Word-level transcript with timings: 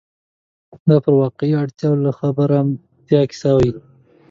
دا 0.89 0.97
پر 1.03 1.13
واقعي 1.21 1.53
اړتیاوو 1.61 2.03
له 2.05 2.11
خبرتیا 2.19 3.21
کیسه 3.29 3.49
کوي. 3.55 3.71